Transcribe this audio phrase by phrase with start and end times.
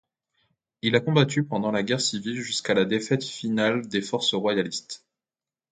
[0.81, 5.05] Il a combattu pendant la Guerre Civile jusqu'à la défaite finale des forces royalistes.